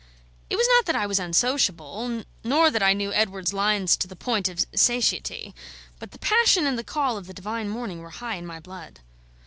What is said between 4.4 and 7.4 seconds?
of satiety; but the passion and the call of the